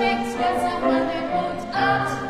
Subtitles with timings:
[0.00, 2.29] schmeckt, wenn man den Mund atmet.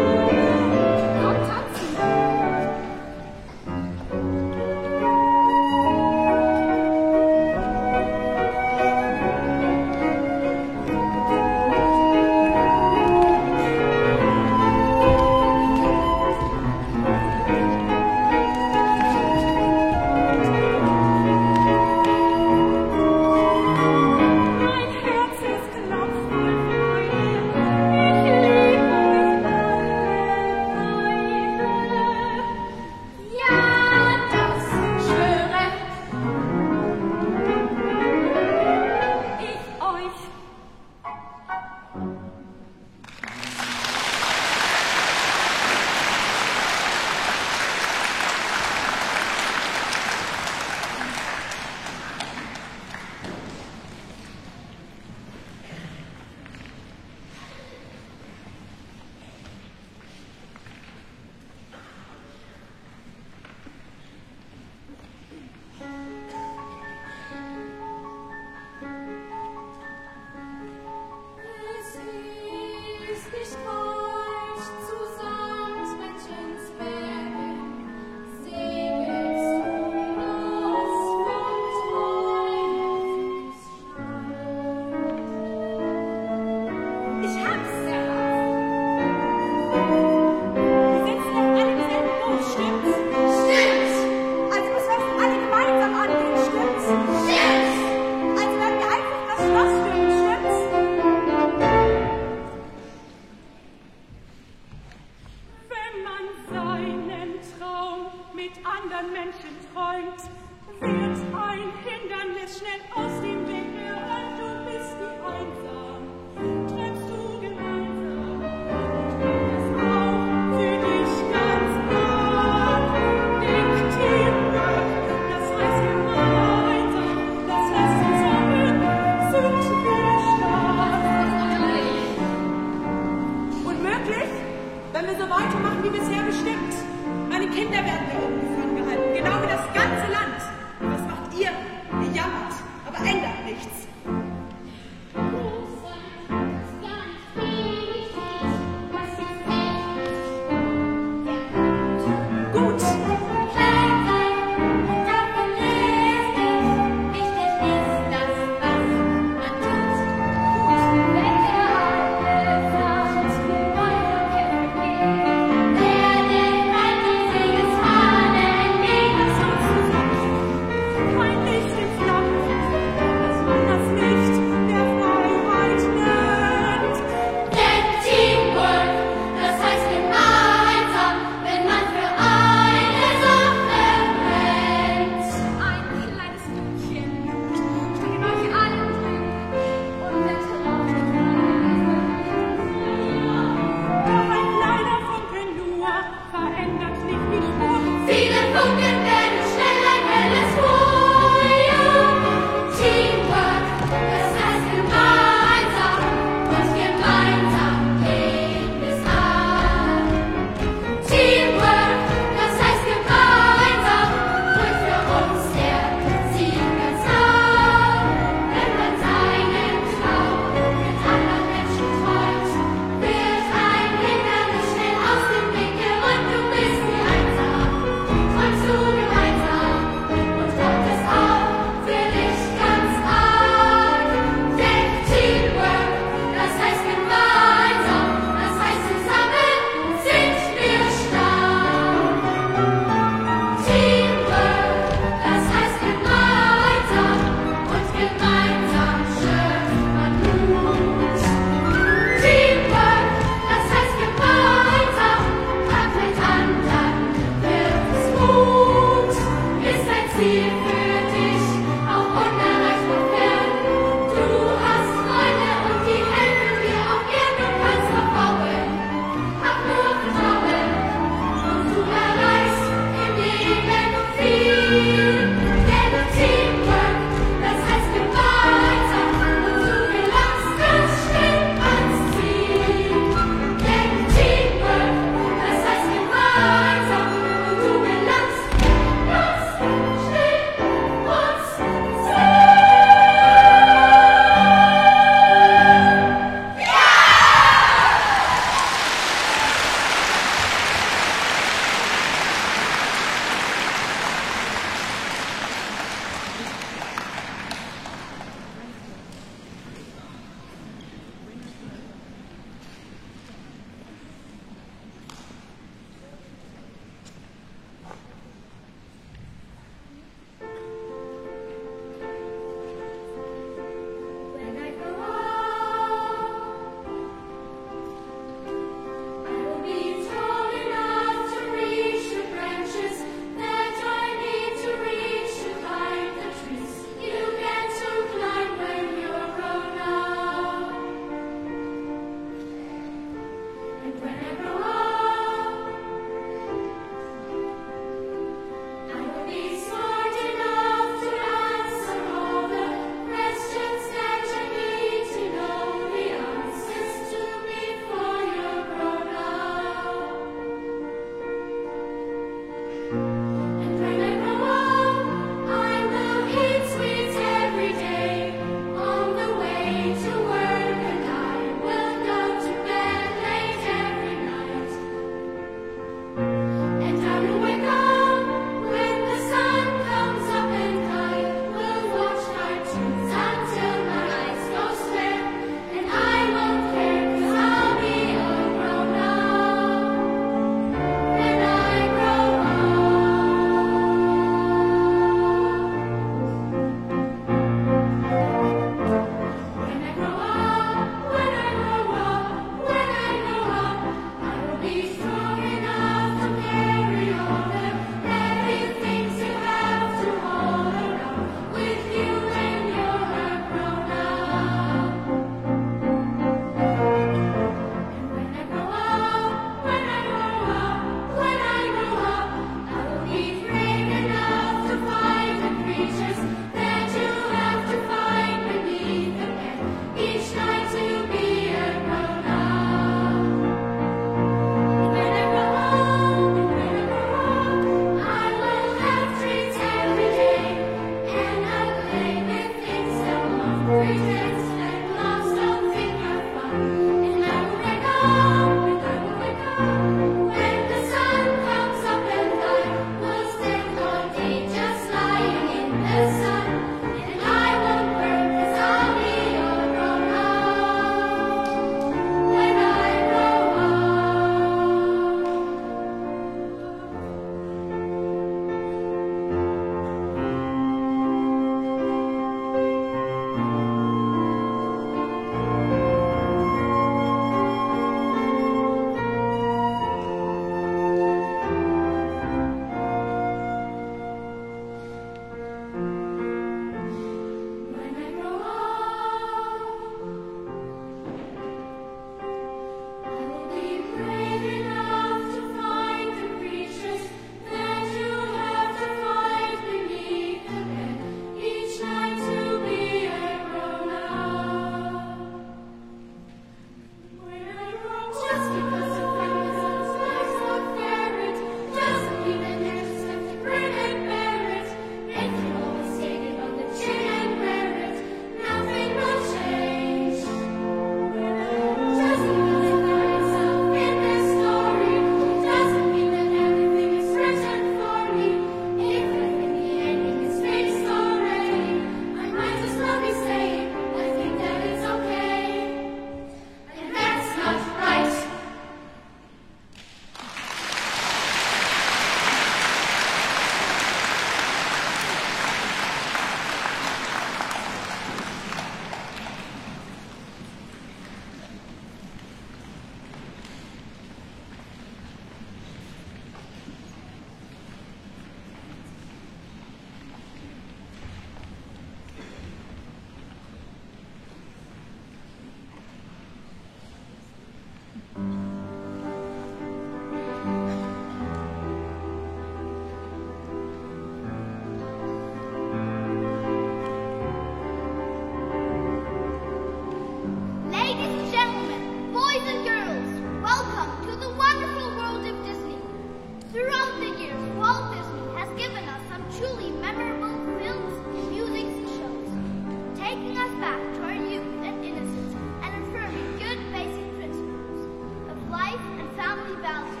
[599.61, 600.00] thousand.